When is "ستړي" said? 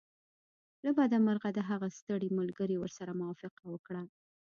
1.97-2.29